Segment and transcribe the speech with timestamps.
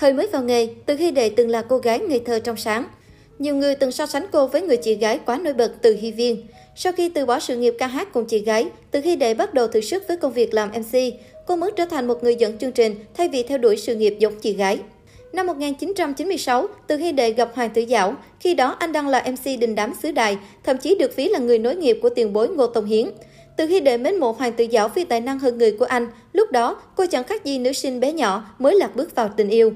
[0.00, 2.84] Thời mới vào nghề, Từ Hy Đệ từng là cô gái ngây thơ trong sáng.
[3.38, 6.12] Nhiều người từng so sánh cô với người chị gái quá nổi bật Từ Hy
[6.12, 6.46] Viên.
[6.76, 9.54] Sau khi từ bỏ sự nghiệp ca hát cùng chị gái, Từ Hy Đệ bắt
[9.54, 10.98] đầu thử sức với công việc làm MC.
[11.46, 14.16] Cô muốn trở thành một người dẫn chương trình thay vì theo đuổi sự nghiệp
[14.18, 14.78] giống chị gái.
[15.32, 18.14] Năm 1996, Từ Hy Đệ gặp Hoàng Tử Giảo.
[18.40, 21.38] Khi đó anh đang là MC đình đám xứ đài, thậm chí được ví là
[21.38, 23.10] người nối nghiệp của tiền bối Ngô Tông Hiến.
[23.56, 26.06] Từ khi đệ mến mộ Hoàng Tử Giảo vì tài năng hơn người của anh,
[26.32, 29.48] lúc đó cô chẳng khác gì nữ sinh bé nhỏ mới lạc bước vào tình
[29.48, 29.72] yêu.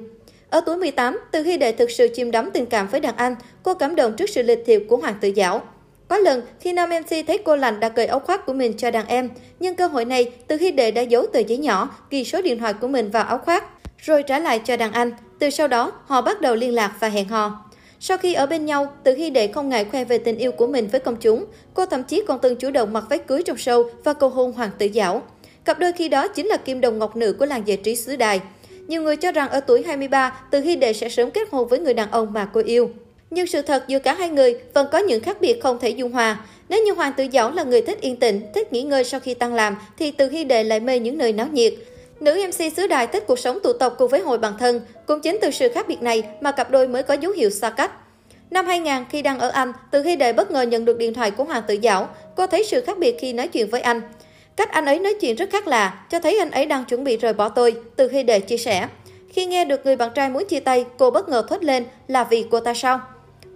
[0.54, 3.34] Ở tuổi 18, từ khi đệ thực sự chìm đắm tình cảm với đàn anh,
[3.62, 5.62] cô cảm động trước sự lịch thiệp của Hoàng tử Giảo.
[6.08, 8.90] Có lần, khi nam MC thấy cô lành đã cởi áo khoác của mình cho
[8.90, 12.24] đàn em, nhưng cơ hội này, từ khi đệ đã giấu tờ giấy nhỏ, ghi
[12.24, 13.64] số điện thoại của mình vào áo khoác,
[13.98, 15.12] rồi trả lại cho đàn anh.
[15.38, 17.64] Từ sau đó, họ bắt đầu liên lạc và hẹn hò.
[18.00, 20.66] Sau khi ở bên nhau, từ khi đệ không ngại khoe về tình yêu của
[20.66, 23.56] mình với công chúng, cô thậm chí còn từng chủ động mặc váy cưới trong
[23.56, 25.22] show và cầu hôn Hoàng tử Giảo.
[25.64, 28.16] Cặp đôi khi đó chính là kim đồng ngọc nữ của làng giải trí xứ
[28.16, 28.40] đài.
[28.88, 31.78] Nhiều người cho rằng ở tuổi 23, từ Hy đệ sẽ sớm kết hôn với
[31.78, 32.90] người đàn ông mà cô yêu.
[33.30, 36.12] Nhưng sự thật giữa cả hai người vẫn có những khác biệt không thể dung
[36.12, 36.38] hòa.
[36.68, 39.34] Nếu như Hoàng tử Giảo là người thích yên tĩnh, thích nghỉ ngơi sau khi
[39.34, 41.74] tăng làm, thì từ Hy đệ lại mê những nơi náo nhiệt.
[42.20, 44.80] Nữ MC xứ đài thích cuộc sống tụ tập cùng với hội bạn thân.
[45.06, 47.70] Cũng chính từ sự khác biệt này mà cặp đôi mới có dấu hiệu xa
[47.70, 47.90] cách.
[48.50, 51.30] Năm 2000, khi đang ở Anh, từ Hy đệ bất ngờ nhận được điện thoại
[51.30, 52.08] của Hoàng tử Dão.
[52.36, 54.00] cô thấy sự khác biệt khi nói chuyện với anh.
[54.56, 57.16] Cách anh ấy nói chuyện rất khác lạ, cho thấy anh ấy đang chuẩn bị
[57.16, 58.88] rời bỏ tôi, từ khi đệ chia sẻ.
[59.28, 62.24] Khi nghe được người bạn trai muốn chia tay, cô bất ngờ thốt lên là
[62.24, 63.00] vì cô ta sao?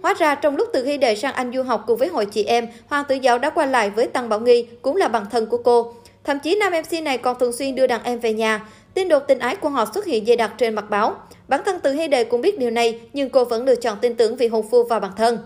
[0.01, 2.43] Hóa ra trong lúc từ khi đệ sang Anh du học cùng với hội chị
[2.43, 5.45] em, Hoàng tử giáo đã qua lại với Tăng Bảo Nghi, cũng là bạn thân
[5.45, 5.93] của cô.
[6.23, 8.67] Thậm chí nam MC này còn thường xuyên đưa đàn em về nhà.
[8.93, 11.15] Tin đồn tình ái của họ xuất hiện dày đặc trên mặt báo.
[11.47, 14.15] Bản thân từ Hy Đề cũng biết điều này, nhưng cô vẫn lựa chọn tin
[14.15, 15.37] tưởng vì hồn phu vào bản thân.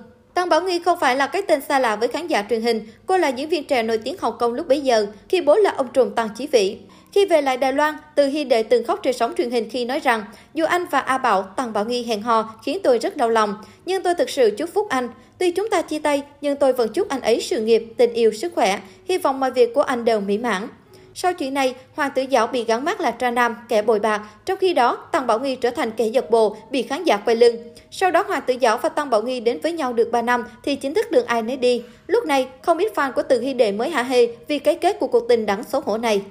[0.43, 2.87] Tăng Bảo Nghi không phải là cái tên xa lạ với khán giả truyền hình,
[3.05, 5.73] cô là diễn viên trẻ nổi tiếng Hồng Kông lúc bấy giờ, khi bố là
[5.77, 6.77] ông trùm Tăng Chí Vĩ.
[7.11, 9.85] Khi về lại Đài Loan, Từ Hy Đệ từng khóc trên sóng truyền hình khi
[9.85, 13.17] nói rằng dù anh và A Bảo, Tăng Bảo Nghi hẹn hò khiến tôi rất
[13.17, 13.55] đau lòng,
[13.85, 15.09] nhưng tôi thực sự chúc phúc anh.
[15.37, 18.31] Tuy chúng ta chia tay, nhưng tôi vẫn chúc anh ấy sự nghiệp, tình yêu,
[18.31, 18.79] sức khỏe.
[19.09, 20.67] Hy vọng mọi việc của anh đều mỹ mãn.
[21.13, 24.21] Sau chuyện này, Hoàng tử giáo bị gắn mắt là tra nam, kẻ bồi bạc,
[24.45, 27.35] trong khi đó Tăng Bảo Nghi trở thành kẻ giật bồ, bị khán giả quay
[27.35, 27.55] lưng.
[27.91, 30.43] Sau đó Hoàng tử giáo và Tăng Bảo Nghi đến với nhau được 3 năm
[30.63, 31.83] thì chính thức đường ai nấy đi.
[32.07, 34.99] Lúc này, không ít fan của Từ Hy Đệ mới hả hê vì cái kết
[34.99, 36.21] của cuộc tình đáng xấu hổ này.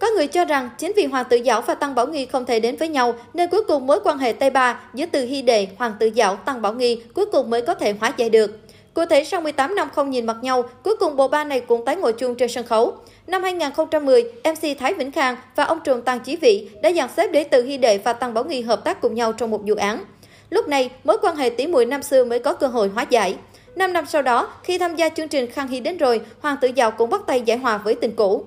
[0.00, 2.60] Có người cho rằng chính vì Hoàng tử Giảo và Tăng Bảo Nghi không thể
[2.60, 5.68] đến với nhau nên cuối cùng mối quan hệ Tây Ba giữa Từ Hy Đệ,
[5.78, 8.58] Hoàng tử Giảo, Tăng Bảo Nghi cuối cùng mới có thể hóa giải được.
[8.94, 11.84] Cụ thể sau 18 năm không nhìn mặt nhau, cuối cùng bộ ba này cũng
[11.84, 12.96] tái ngồi chung trên sân khấu.
[13.26, 17.28] Năm 2010, MC Thái Vĩnh Khang và ông trùm Tăng Chí Vị đã dàn xếp
[17.32, 19.74] để Từ Hy Đệ và Tăng Bảo Nghi hợp tác cùng nhau trong một vụ
[19.74, 20.04] án.
[20.50, 23.34] Lúc này, mối quan hệ tỷ muội năm xưa mới có cơ hội hóa giải.
[23.76, 26.68] Năm năm sau đó, khi tham gia chương trình Khang Hy đến rồi, Hoàng tử
[26.74, 28.44] Giàu cũng bắt tay giải hòa với tình cũ.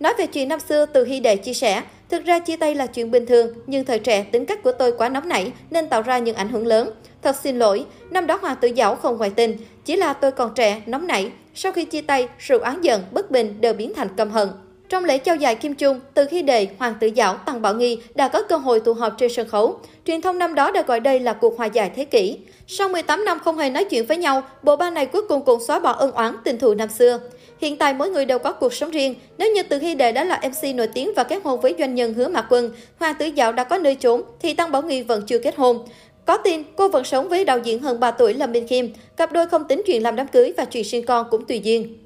[0.00, 2.86] Nói về chuyện năm xưa, Từ Hy Đệ chia sẻ, thực ra chia tay là
[2.86, 6.02] chuyện bình thường, nhưng thời trẻ tính cách của tôi quá nóng nảy nên tạo
[6.02, 6.90] ra những ảnh hưởng lớn.
[7.22, 10.54] Thật xin lỗi, năm đó Hoàng tử Giảo không ngoại tình, chỉ là tôi còn
[10.54, 11.30] trẻ, nóng nảy.
[11.54, 14.48] Sau khi chia tay, sự án giận, bất bình đều biến thành căm hận.
[14.88, 17.98] Trong lễ trao giải Kim Trung, từ khi đề Hoàng tử Giảo, Tăng Bảo Nghi
[18.14, 19.78] đã có cơ hội tụ họp trên sân khấu.
[20.06, 22.38] Truyền thông năm đó đã gọi đây là cuộc hòa giải thế kỷ.
[22.66, 25.60] Sau 18 năm không hề nói chuyện với nhau, bộ ba này cuối cùng cũng
[25.66, 27.20] xóa bỏ ân oán tình thù năm xưa.
[27.60, 29.14] Hiện tại mỗi người đều có cuộc sống riêng.
[29.38, 31.94] Nếu như từ khi đề đã là MC nổi tiếng và kết hôn với doanh
[31.94, 35.02] nhân Hứa Mạc Quân, Hoàng tử Giảo đã có nơi trốn, thì Tăng Bảo Nghi
[35.02, 35.84] vẫn chưa kết hôn.
[36.28, 39.32] Có tin cô vẫn sống với đạo diễn hơn 3 tuổi Lâm Minh Kim, cặp
[39.32, 41.98] đôi không tính chuyện làm đám cưới và chuyện sinh con cũng tùy duyên.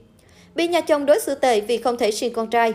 [0.54, 2.74] Bị nhà chồng đối xử tệ vì không thể sinh con trai.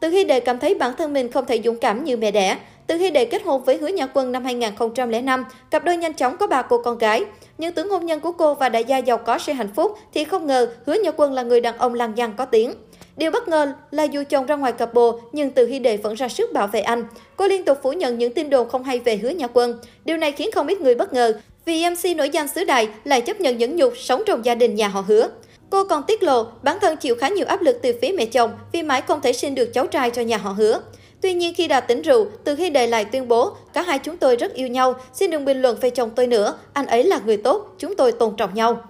[0.00, 2.58] Từ khi đề cảm thấy bản thân mình không thể dũng cảm như mẹ đẻ,
[2.86, 6.36] từ khi đề kết hôn với Hứa Nhã Quân năm 2005, cặp đôi nhanh chóng
[6.36, 7.24] có ba cô con gái.
[7.58, 10.24] Nhưng tướng hôn nhân của cô và đại gia giàu có sẽ hạnh phúc thì
[10.24, 12.74] không ngờ Hứa Nhã Quân là người đàn ông lăng nhăng có tiếng.
[13.16, 16.14] Điều bất ngờ là dù chồng ra ngoài cặp bồ, nhưng từ Hy Đệ vẫn
[16.14, 17.04] ra sức bảo vệ anh.
[17.36, 19.78] Cô liên tục phủ nhận những tin đồn không hay về hứa nhà quân.
[20.04, 23.20] Điều này khiến không ít người bất ngờ, vì MC nổi danh xứ đài lại
[23.20, 25.28] chấp nhận những nhục sống trong gia đình nhà họ hứa.
[25.70, 28.50] Cô còn tiết lộ bản thân chịu khá nhiều áp lực từ phía mẹ chồng
[28.72, 30.80] vì mãi không thể sinh được cháu trai cho nhà họ hứa.
[31.20, 34.16] Tuy nhiên khi đã tỉnh rượu, từ Hy đề lại tuyên bố, cả hai chúng
[34.16, 37.20] tôi rất yêu nhau, xin đừng bình luận về chồng tôi nữa, anh ấy là
[37.26, 38.82] người tốt, chúng tôi tôn trọng nhau.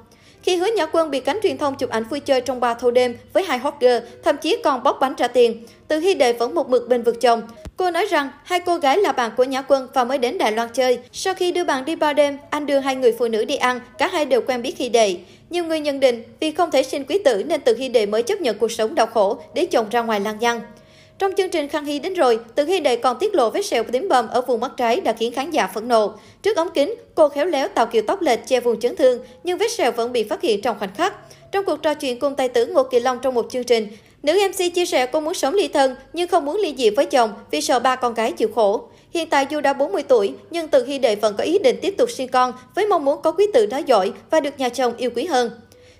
[0.46, 2.90] Khi hứa Nhã Quân bị cánh truyền thông chụp ảnh vui chơi trong ba thâu
[2.90, 6.32] đêm với hai hot girl, thậm chí còn bóc bánh trả tiền, từ Hy Đệ
[6.32, 7.42] vẫn một mực bên vực chồng.
[7.76, 10.52] Cô nói rằng hai cô gái là bạn của Nhã Quân và mới đến Đài
[10.52, 10.98] Loan chơi.
[11.12, 13.80] Sau khi đưa bạn đi ba đêm, anh đưa hai người phụ nữ đi ăn,
[13.98, 15.16] cả hai đều quen biết Hy Đệ.
[15.50, 18.22] Nhiều người nhận định vì không thể sinh quý tử nên từ Hy Đệ mới
[18.22, 20.60] chấp nhận cuộc sống đau khổ để chồng ra ngoài lang nhăng.
[21.18, 23.84] Trong chương trình Khang Hy đến rồi, từ Hy đệ còn tiết lộ vết sẹo
[23.84, 26.12] tím bầm ở vùng mắt trái đã khiến khán giả phẫn nộ.
[26.42, 29.58] Trước ống kính, cô khéo léo tạo kiểu tóc lệch che vùng chấn thương, nhưng
[29.58, 31.14] vết sẹo vẫn bị phát hiện trong khoảnh khắc.
[31.52, 33.88] Trong cuộc trò chuyện cùng tài tử Ngô Kỳ Long trong một chương trình,
[34.22, 37.06] nữ MC chia sẻ cô muốn sống ly thân nhưng không muốn ly dị với
[37.06, 38.88] chồng vì sợ ba con gái chịu khổ.
[39.14, 41.94] Hiện tại dù đã 40 tuổi, nhưng Từ Hy Đệ vẫn có ý định tiếp
[41.98, 44.96] tục sinh con với mong muốn có quý tử nói giỏi và được nhà chồng
[44.96, 45.50] yêu quý hơn.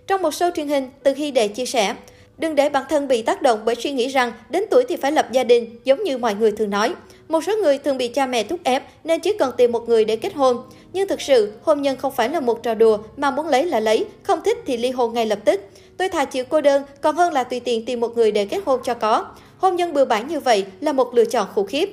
[0.07, 1.95] Trong một show truyền hình, Từ Hy Đệ chia sẻ,
[2.39, 5.13] Đừng để bản thân bị tác động bởi suy nghĩ rằng đến tuổi thì phải
[5.13, 6.95] lập gia đình, giống như mọi người thường nói.
[7.29, 10.05] Một số người thường bị cha mẹ thúc ép nên chỉ cần tìm một người
[10.05, 10.63] để kết hôn.
[10.93, 13.81] Nhưng thực sự, hôn nhân không phải là một trò đùa mà muốn lấy là
[13.81, 15.61] lấy, không thích thì ly hôn ngay lập tức.
[15.97, 18.61] Tôi thà chịu cô đơn còn hơn là tùy tiện tìm một người để kết
[18.67, 19.27] hôn cho có.
[19.59, 21.89] Hôn nhân bừa bãi như vậy là một lựa chọn khủng khiếp.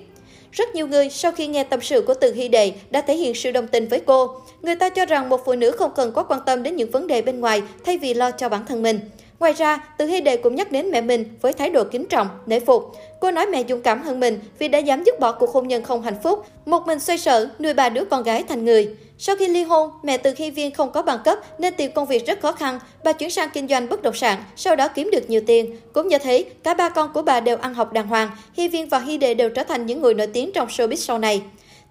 [0.52, 3.34] Rất nhiều người sau khi nghe tâm sự của Từ Hy Đệ đã thể hiện
[3.34, 4.42] sự đồng tình với cô.
[4.62, 7.08] Người ta cho rằng một phụ nữ không cần quá quan tâm đến những vấn
[7.08, 9.00] đề bên ngoài thay vì lo cho bản thân mình.
[9.44, 12.28] Ngoài ra, Từ Hy Đệ cũng nhắc đến mẹ mình với thái độ kính trọng,
[12.46, 12.92] nể phục.
[13.20, 15.84] Cô nói mẹ dũng cảm hơn mình vì đã dám dứt bỏ cuộc hôn nhân
[15.84, 18.96] không hạnh phúc, một mình xoay sở nuôi ba đứa con gái thành người.
[19.18, 22.06] Sau khi ly hôn, mẹ Từ Hy Viên không có bằng cấp nên tìm công
[22.06, 22.80] việc rất khó khăn.
[23.04, 25.78] Bà chuyển sang kinh doanh bất động sản, sau đó kiếm được nhiều tiền.
[25.94, 28.30] Cũng như thế cả ba con của bà đều ăn học đàng hoàng.
[28.54, 31.20] Hy Viên và Hy Đệ đều trở thành những người nổi tiếng trong showbiz sau
[31.20, 31.42] này.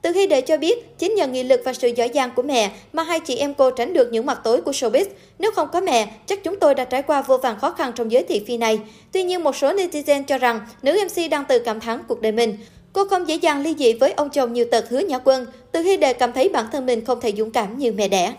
[0.03, 2.71] Từ khi đệ cho biết, chính nhờ nghị lực và sự giỏi giang của mẹ
[2.93, 5.05] mà hai chị em cô tránh được những mặt tối của showbiz.
[5.39, 8.13] Nếu không có mẹ, chắc chúng tôi đã trải qua vô vàng khó khăn trong
[8.13, 8.81] giới thị phi này.
[9.13, 12.33] Tuy nhiên, một số netizen cho rằng nữ MC đang tự cảm thán cuộc đời
[12.33, 12.57] mình.
[12.93, 15.83] Cô không dễ dàng ly dị với ông chồng nhiều tật hứa nhã quân, từ
[15.83, 18.33] khi đề cảm thấy bản thân mình không thể dũng cảm như mẹ đẻ.